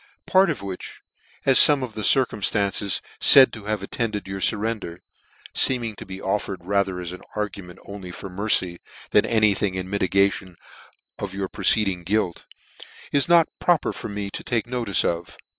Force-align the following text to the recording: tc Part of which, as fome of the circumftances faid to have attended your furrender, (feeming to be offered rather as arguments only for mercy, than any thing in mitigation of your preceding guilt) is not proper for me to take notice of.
tc 0.01 0.25
Part 0.25 0.49
of 0.49 0.63
which, 0.63 1.01
as 1.45 1.59
fome 1.59 1.83
of 1.83 1.93
the 1.93 2.01
circumftances 2.01 3.01
faid 3.19 3.53
to 3.53 3.65
have 3.65 3.83
attended 3.83 4.27
your 4.27 4.39
furrender, 4.39 4.97
(feeming 5.53 5.95
to 5.97 6.07
be 6.07 6.19
offered 6.19 6.65
rather 6.65 6.99
as 6.99 7.13
arguments 7.35 7.83
only 7.87 8.09
for 8.09 8.27
mercy, 8.27 8.79
than 9.11 9.27
any 9.27 9.53
thing 9.53 9.75
in 9.75 9.87
mitigation 9.87 10.55
of 11.19 11.35
your 11.35 11.47
preceding 11.47 12.01
guilt) 12.01 12.47
is 13.11 13.29
not 13.29 13.47
proper 13.59 13.93
for 13.93 14.09
me 14.09 14.31
to 14.31 14.43
take 14.43 14.65
notice 14.65 15.05
of. 15.05 15.37